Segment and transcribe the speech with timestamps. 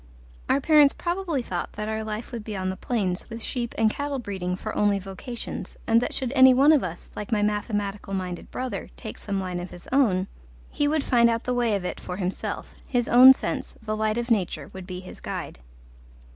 [0.49, 3.87] Our parents probably thought that our life would be on the plains, with sheep and
[3.87, 8.15] cattle breeding for only vocations, and that should any one of us, like my mathematical
[8.15, 10.25] minded brother, take some line of his own,
[10.71, 14.17] he would find out the way of it for himself: his own sense, the light
[14.17, 15.59] of nature, would be his guide.